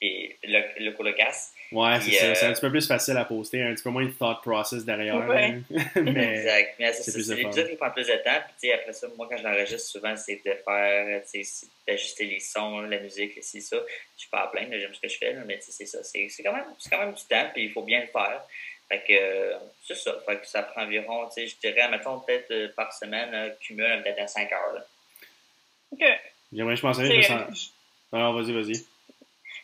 [0.00, 1.52] et le, le colocasse.
[1.70, 2.34] Ouais, c'est ça.
[2.34, 4.40] C'est un euh, petit peu plus facile à poster, un petit peu moins de thought
[4.42, 5.18] process derrière.
[5.26, 5.62] mais
[5.94, 6.74] exact.
[6.78, 8.40] Mais c'est l'épisode qui prend plus de temps.
[8.60, 11.22] Puis après ça, moi, quand je l'enregistre, souvent, c'est de faire,
[11.86, 13.76] d'ajuster les sons, la musique, c'est ça.
[14.16, 16.02] Je suis pas à plaindre, j'aime ce que je fais, mais c'est ça.
[16.02, 18.42] C'est quand, même, quand même du temps, puis il faut bien le faire.
[18.88, 19.52] Fait que
[19.86, 20.16] c'est ça.
[20.26, 24.26] Fait que ça prend environ, je dirais, mettons, peut-être euh, par semaine, cumule peut-être à
[24.26, 24.74] 5 heures.
[24.74, 24.84] Là.
[25.92, 26.04] OK.
[26.50, 27.74] J'aimerais, je pensais, je sens...
[28.10, 28.86] Alors, vas-y, vas-y.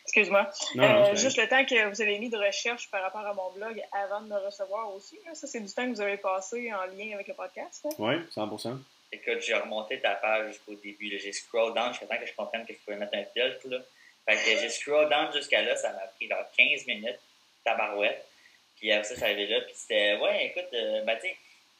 [0.05, 0.49] Excuse-moi.
[0.77, 3.81] Euh, juste le temps que vous avez mis de recherche par rapport à mon blog
[3.91, 5.19] avant de me recevoir aussi.
[5.33, 7.87] Ça, c'est du temps que vous avez passé en lien avec le podcast.
[7.97, 8.77] Oui, 100%
[9.11, 11.17] Écoute, j'ai remonté ta page jusqu'au début.
[11.17, 13.67] J'ai scroll down jusqu'à temps que je comprenne que je pouvais mettre un filtre.
[13.67, 13.79] Là.
[14.27, 15.75] Fait que j'ai scroll down jusqu'à là.
[15.75, 17.19] Ça m'a pris genre 15 minutes,
[17.63, 18.27] tabarouette.
[18.77, 19.61] Puis après ça, j'arrivais là.
[19.61, 21.35] Puis c'était, ouais, écoute, euh, ben, tu sais,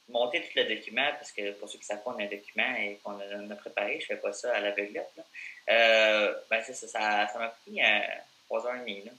[0.10, 2.76] monter tout le document, parce que pour ceux qui savent pas, on a un document
[2.78, 5.12] et qu'on a, préparé, je fais pas ça à l'aveuglette.
[5.70, 8.00] Euh, ben c'est ça, ça m'a pris euh,
[8.46, 9.04] trois heures et demie.
[9.04, 9.12] Là.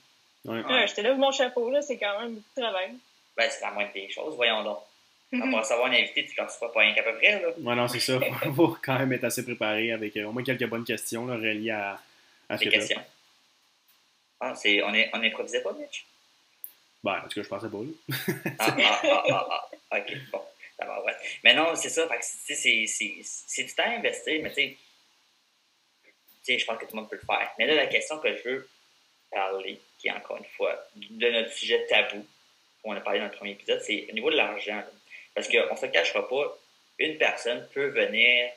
[0.45, 0.63] Ouais.
[0.63, 2.91] ouais je te lève mon chapeau, là, c'est quand même beaucoup de travail.
[3.35, 4.79] Ben, c'est la moindre des choses, voyons donc.
[5.29, 5.63] Mm -hmm.
[5.65, 7.41] savoir un invité, tu ne le reçois pas rien qu'à peu près.
[7.41, 7.49] Là.
[7.57, 8.13] Ouais, non, c'est ça.
[8.45, 11.35] Il faut quand même être assez préparé avec euh, au moins quelques bonnes questions là,
[11.35, 11.99] reliées à,
[12.47, 13.01] à ce Des questions.
[14.39, 16.05] Ah, c'est, on, est, on improvisait pas, Mitch?
[17.03, 17.77] Ben, en tout cas, je pensais pas.
[18.59, 20.41] ah, ah, ah, ah, ah, ok, bon.
[21.47, 22.05] Mais non, c'est ça.
[22.19, 24.77] C'est du temps à investir, mais tu
[26.43, 27.49] sais, je pense que tout le monde peut le faire.
[27.57, 28.69] Mais là, la question que je veux
[29.31, 32.25] parler, qui est encore une fois de notre sujet tabou,
[32.83, 34.83] qu'on a parlé dans le premier épisode, c'est au niveau de l'argent.
[35.33, 36.57] Parce qu'on ne se cachera pas,
[36.99, 38.51] une personne peut venir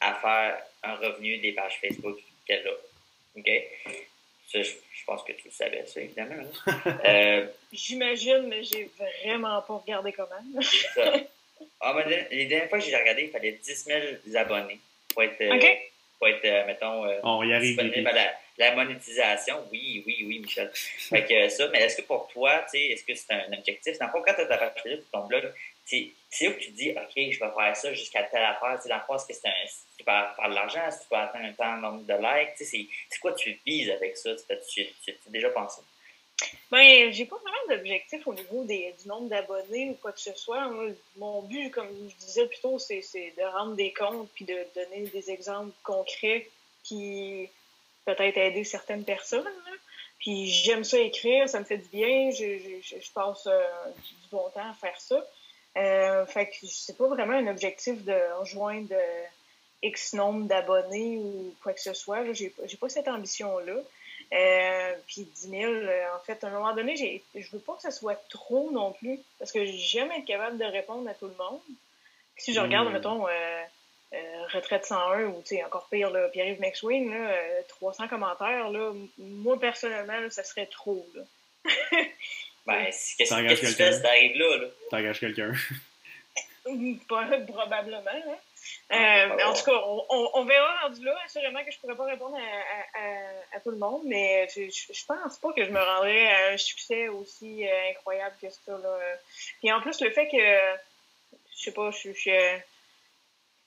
[0.00, 2.72] à faire un revenu des pages Facebook qu'elle a.
[3.36, 3.50] OK?
[4.52, 6.44] Ça, je, pense que tu le savais, ça, évidemment.
[7.04, 8.88] Euh, J'imagine, mais j'ai
[9.24, 10.62] vraiment pas regardé comment.
[10.94, 11.14] ça.
[11.80, 14.80] Ah, ben, les dernières fois que j'ai regardé, il fallait 10 000 abonnés
[15.12, 15.74] pour être, euh,
[16.18, 19.66] pour être euh, mettons, euh, On y arrive disponible à la, la, monétisation.
[19.70, 20.70] Oui, oui, oui, Michel.
[20.74, 23.98] fait que ça, mais est-ce que pour toi, est-ce que c'est un objectif?
[23.98, 25.52] Dans le fond, quand tu as ta page ton blog,
[25.84, 28.78] c'est où que tu dis, OK, je vais faire ça jusqu'à telle affaire?
[28.88, 31.08] Dans le fond, est-ce que c'est un, si tu peux faire de l'argent, si tu
[31.08, 32.56] peux atteindre un temps nombre de likes?
[32.58, 34.30] C'est quoi tu vises avec ça?
[34.36, 35.80] Tu as déjà pensé?
[36.70, 40.34] Ben, j'ai pas vraiment d'objectif au niveau des, du nombre d'abonnés ou quoi que ce
[40.34, 40.70] soit.
[41.16, 43.00] mon but, comme je disais plus tôt, c'est
[43.36, 46.48] de rendre des comptes puis de donner des exemples concrets
[46.84, 47.48] qui
[48.04, 49.44] peut-être aider certaines personnes.
[50.18, 53.62] Puis j'aime ça écrire, ça me fait du bien, je, je, passe euh,
[53.96, 55.24] du bon temps à faire ça.
[55.76, 58.94] Euh, fait que c'est pas vraiment un objectif de rejoindre
[59.82, 62.32] X nombre d'abonnés ou quoi que ce soit.
[62.32, 63.76] J'ai pas cette ambition-là.
[64.32, 67.82] Euh, puis 10 000, euh, en fait, à un moment donné, je veux pas que
[67.82, 71.34] ça soit trop non plus, parce que j'aime être capable de répondre à tout le
[71.34, 71.60] monde.
[72.36, 72.92] si je regarde, hmm.
[72.92, 73.64] mettons, euh,
[74.52, 77.34] Retraite 101 ou encore pire, Pierre-Yves McSwing, là,
[77.68, 81.06] 300 commentaires, là, moi, personnellement, ça serait trop.
[81.14, 81.22] Là.
[82.66, 84.56] ben, qu'est-ce que tu fais si t'arrives là?
[84.58, 84.66] là?
[84.90, 85.52] T'engages quelqu'un.
[87.08, 88.00] Probablement.
[88.06, 88.36] Hein?
[88.92, 91.14] Euh, en tout cas, on, on, verra rendu là.
[91.24, 95.04] Assurément que je pourrais pas répondre à, à, à, tout le monde, mais je, je,
[95.06, 98.72] pense pas que je me rendrais à un succès aussi euh, incroyable que ça.
[98.72, 98.98] Là.
[99.58, 100.36] Puis en plus, le fait que,
[101.56, 102.30] je sais pas, je suis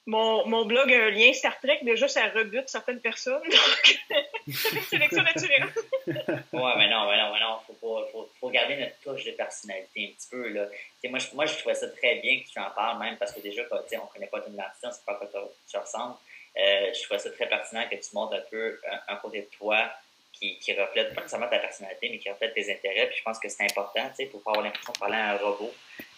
[0.08, 3.42] mon, mon blog a un lien Star Trek, déjà, ça rebute certaines personnes.
[3.44, 4.00] Donc,
[4.48, 5.68] c'est une sélection naturelle.
[6.08, 7.60] ouais, mais non, mais non, mais non.
[7.68, 10.50] Faut, pas, faut, faut garder notre touche de personnalité un petit peu.
[10.50, 10.66] Là.
[11.06, 13.42] moi, je, moi, je trouvais ça très bien que tu en parles, même parce que
[13.42, 15.30] déjà, quand, on connaît pas ton identité, on ne sait pas à quoi
[15.70, 16.16] tu ressembles.
[16.58, 19.90] Euh, je trouvais ça très pertinent que tu montres un peu un, côté de toi
[20.34, 23.08] qui, qui, reflète pas nécessairement ta personnalité, mais qui reflète tes intérêts.
[23.08, 25.34] Puis je pense que c'est important, tu sais, pour pas avoir l'impression de parler à
[25.34, 25.74] un robot.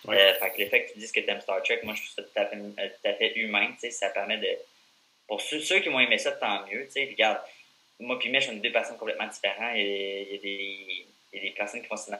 [0.09, 2.01] Euh, fait que le fait que tu dises que tu aimes Star Trek, moi, je
[2.01, 3.73] trouve ça tout à fait, euh, tout à fait humain.
[3.89, 4.49] Ça permet de.
[5.27, 6.87] Pour ceux, ceux qui vont aimer ça, tant mieux.
[6.89, 7.39] sais Regarde,
[7.99, 9.75] moi puis Mich, on est deux personnes complètement différentes.
[9.75, 12.11] Il y a, des, il y a des personnes qui vont se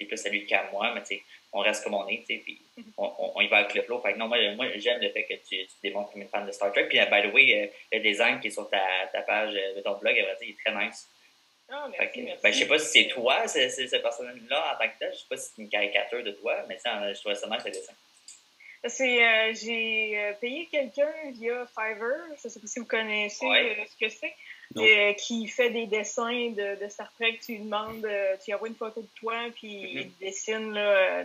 [0.00, 1.22] c'est plus à lui qu'à moi, mais tu sais,
[1.52, 2.60] on reste comme on est, tu sais, puis
[2.96, 4.00] on, on, y va avec le flow.
[4.00, 6.52] Fait que non, moi, moi j'aime le fait que tu, démontres comme une fan de
[6.52, 6.84] Star Trek.
[6.84, 8.80] Puis, by the way, le design qui est sur ta,
[9.12, 11.08] ta page de ton blog, il est très nice.
[11.70, 12.42] Ah, merci, merci.
[12.42, 15.12] Ben, je sais pas si c'est toi, cette personne-là, en tant que tel.
[15.12, 17.92] Je sais pas si c'est une caricature de toi, mais je trouvais ça le dessin.
[18.86, 23.44] C'est, euh, j'ai euh, payé quelqu'un via Fiverr, je ne sais pas si vous connaissez
[23.44, 27.38] euh, ce que c'est, qui fait des dessins de, de, Star Trek.
[27.44, 28.06] Tu lui demandes,
[28.42, 30.00] tu lui envoies une photo de toi, puis mm-hmm.
[30.00, 31.24] il dessine là,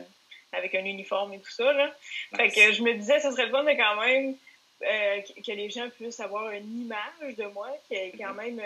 [0.51, 1.71] avec un uniforme et tout ça.
[1.73, 1.93] Là.
[2.35, 4.35] Fait que je me disais, ce serait le fun de quand même
[4.81, 8.55] que les gens puissent avoir une image de moi qui est quand mm-hmm.
[8.55, 8.61] même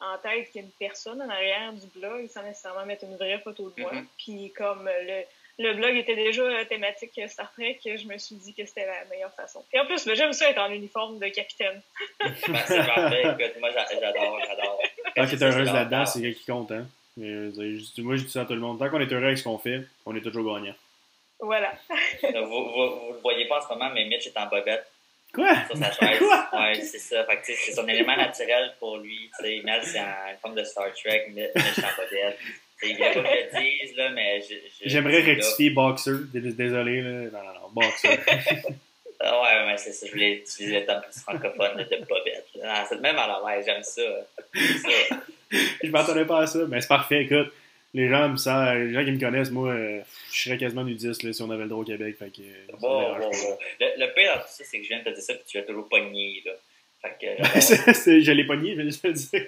[0.00, 3.16] en tête qu'il y a une personne en arrière du blog sans nécessairement mettre une
[3.16, 3.92] vraie photo de moi.
[3.92, 4.06] Mm-hmm.
[4.18, 5.24] Puis comme le
[5.60, 9.32] le blog était déjà thématique Star Trek, je me suis dit que c'était la meilleure
[9.34, 9.62] façon.
[9.72, 11.82] Et en plus, ben, j'aime ça être en uniforme de capitaine.
[12.20, 12.32] ben,
[12.66, 13.20] c'est parfait.
[13.20, 14.80] Écoute, moi, j'adore, j'adore.
[15.14, 16.72] Tant que tu heureuse là-dedans, c'est ce qui compte.
[16.72, 16.86] Hein?
[17.18, 18.78] moi, je dis ça à tout le monde.
[18.78, 20.74] Tant qu'on est heureux avec ce qu'on fait, on est toujours gagnant.
[21.38, 21.72] Voilà.
[22.22, 24.90] vous, ne le voyez pas en ce moment, mais Mitch est en bobette.
[25.32, 25.54] Quoi?
[25.66, 26.18] Sur sa chaise.
[26.18, 26.48] Quoi?
[26.52, 27.24] Ouais, c'est ça.
[27.24, 29.30] Fait c'est son élément naturel pour lui.
[29.64, 31.26] Mel, c'est en forme de Star Trek.
[31.30, 32.38] Mitch est en bobette.
[32.82, 34.42] Il y a pas que je dise, là, mais
[34.84, 36.12] J'aimerais rectifier boxer.
[36.32, 37.10] Désolé, là.
[37.10, 38.18] Non, non, non, boxer.
[39.20, 40.06] ah ouais, mais c'est ça.
[40.06, 42.46] Je voulais utiliser le terme plus francophone de bobette.
[42.88, 44.02] C'est même à l'envers, j'aime ça.
[44.54, 45.16] ça.
[45.84, 47.24] je m'attendais pas à ça, mais c'est parfait.
[47.24, 47.52] Écoute,
[47.92, 50.00] les gens, ça, les gens qui me connaissent, moi, euh,
[50.32, 52.16] je serais quasiment nudiste là, si on avait le droit au Québec.
[52.18, 52.42] Fait que,
[52.78, 53.58] bon, bon, bon.
[53.80, 55.44] Le, le pire dans tout ça, c'est que je viens de te dire ça, puis
[55.46, 56.42] tu as toujours pogné.
[56.44, 56.52] Là.
[57.02, 59.46] Fait que, je l'ai pogné, je vais le dire.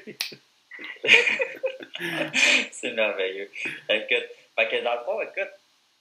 [2.72, 3.50] c'est merveilleux.
[3.88, 5.52] Écoute, fait que dans le fond, écoute,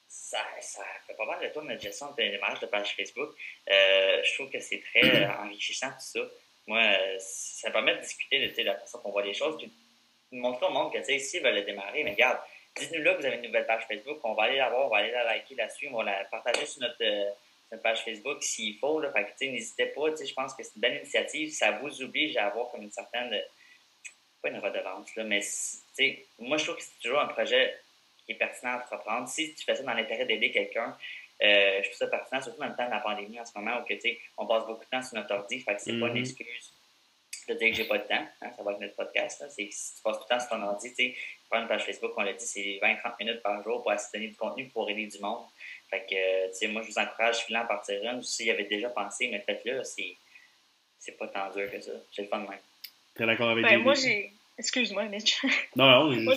[0.07, 3.29] ça, ça fait pas mal de tour notre gestion de l'image de page Facebook.
[3.69, 6.19] Euh, je trouve que c'est très enrichissant tout ça.
[6.67, 6.81] Moi,
[7.19, 9.71] ça permet de discuter de la façon qu'on voit les choses, puis
[10.31, 12.39] de montrer au monde que s'ils veulent le démarrer, mais regarde,
[12.77, 14.89] dites-nous là que vous avez une nouvelle page Facebook, on va aller la voir, on
[14.89, 17.29] va aller la liker, la suivre, on va la partager sur notre, euh,
[17.71, 18.99] notre page Facebook s'il faut.
[18.99, 19.11] Là.
[19.11, 21.51] Fait que n'hésitez pas, je pense que c'est une belle initiative.
[21.51, 23.41] Ça vous oblige à avoir comme une certaine
[24.41, 25.41] pas une redevance, là, mais
[26.39, 27.77] moi, je trouve que c'est toujours un projet
[28.25, 29.27] qui est pertinent à entreprendre.
[29.27, 30.97] Si tu fais ça dans l'intérêt d'aider quelqu'un,
[31.43, 33.79] euh, je trouve ça pertinent, surtout dans le temps de la pandémie en ce moment
[33.79, 33.93] où que,
[34.37, 36.19] on passe beaucoup de temps sur notre ordi, fait que c'est pas une mm-hmm.
[36.19, 36.73] excuse
[37.53, 38.25] dire que j'ai pas de temps.
[38.41, 39.43] Hein, ça va être notre podcast.
[39.49, 41.15] C'est si tu passes tout le temps sur ton ordi, tu
[41.49, 44.33] faire une page Facebook, on l'a dit, c'est 20-30 minutes par jour pour assister du
[44.35, 45.43] contenu pour aider du monde.
[45.89, 48.23] Fait que, tu sais, moi, je vous encourage filant à partir une.
[48.23, 50.15] S'il y avait déjà pensé, mais faites-le, c'est,
[50.99, 51.91] c'est pas tant dur que ça.
[52.13, 52.59] J'ai le fun de même.
[53.15, 54.31] T'es d'accord avec ben, Moi, j'ai.
[54.57, 55.41] Excuse-moi, Mitch.
[55.75, 56.21] Non, non.
[56.21, 56.35] moi,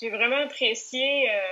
[0.00, 1.42] j'ai vraiment apprécié euh,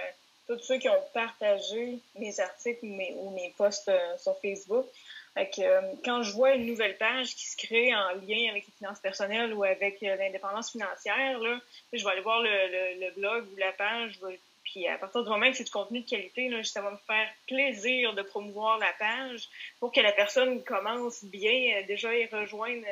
[0.46, 4.86] tous ceux qui ont partagé mes articles ou mes, ou mes posts euh, sur Facebook.
[5.34, 8.66] Fait que, euh, quand je vois une nouvelle page qui se crée en lien avec
[8.66, 11.58] les finances personnelles ou avec l'indépendance financière, là,
[11.92, 14.18] je vais aller voir le, le, blog ou la page.
[14.62, 16.96] puis à partir du moment que c'est du contenu de qualité, là, ça va me
[17.06, 19.48] faire plaisir de promouvoir la page
[19.80, 22.86] pour que la personne commence bien déjà y rejoindre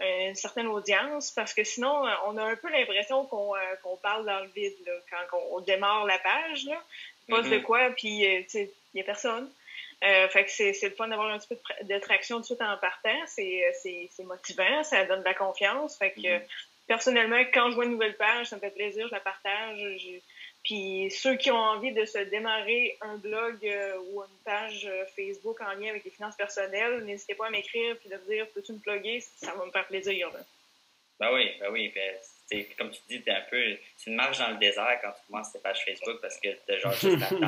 [0.00, 4.26] une certaine audience parce que sinon, euh, on a un peu l'impression qu'on euh, parle
[4.26, 6.64] dans le vide là, quand on, démarre la page.
[6.64, 6.82] Là.
[7.28, 7.62] Poste de mm-hmm.
[7.62, 9.48] quoi, puis euh, il n'y a personne.
[10.00, 12.76] Fait que c'est le fun d'avoir un petit peu de, traction tout de suite en
[12.78, 13.18] partant.
[13.26, 15.96] C'est motivant, ça donne de la confiance.
[15.98, 16.42] Fait que mm-hmm.
[16.86, 19.80] personnellement, quand je vois une nouvelle page, ça me fait plaisir, je la partage.
[20.64, 25.04] Puis ceux qui ont envie de se démarrer un blog euh, ou une page euh,
[25.14, 28.48] Facebook en lien avec les finances personnelles, n'hésitez pas à m'écrire puis de me dire
[28.54, 30.30] peux-tu me plugger, ça va me faire plaisir.
[31.20, 31.92] Ben oui, ben oui.
[31.94, 33.62] Ben, comme tu dis, es un peu,
[33.96, 36.72] c'est une marche dans le désert quand tu commences tes pages Facebook parce que tu
[36.72, 37.18] as genre juste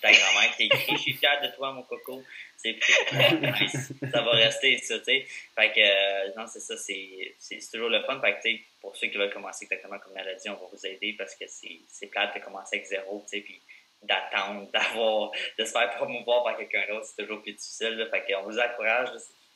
[0.00, 2.22] ta grand-mère qui écrit Je suis fière de toi, mon coco.
[2.62, 5.26] ça va rester, ça, tu sais.
[5.54, 8.20] Fait que, euh, non, c'est ça, c'est toujours le fun.
[8.20, 10.86] Fait que, pour ceux qui veulent commencer exactement comme elle a dit, on va vous
[10.86, 13.60] aider parce que c'est plate de commencer avec zéro, tu sais, puis
[14.02, 17.96] d'attendre, d'avoir, de se faire promouvoir par quelqu'un d'autre, c'est toujours plus difficile.
[17.96, 18.06] Là.
[18.06, 19.08] Fait qu'on vous encourage,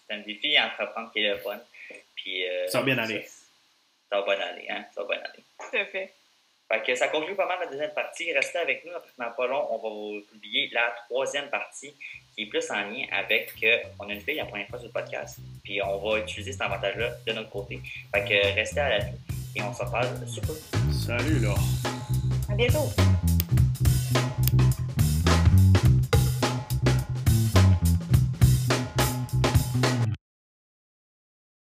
[0.07, 1.61] c'est un défi à entreprendre qui est le fun.
[2.17, 3.27] Puis, euh, ça va bien aller.
[4.11, 4.85] Ça, va bien aller, hein?
[4.95, 5.43] Ça va bien aller.
[5.59, 6.13] Tout à fait.
[6.71, 8.33] Fait que ça conclut pas mal la deuxième partie.
[8.33, 8.93] Restez avec nous.
[8.93, 11.95] Après pas long, on va vous publier la troisième partie
[12.35, 14.89] qui est plus en lien avec euh, on a une fille la première fois sur
[14.89, 15.39] le podcast.
[15.63, 17.81] Puis on va utiliser cet avantage-là de notre côté.
[18.15, 19.05] Fait que restez à la
[19.57, 20.57] et on se reparle super.
[20.91, 21.55] Salut là.
[22.51, 22.91] À bientôt.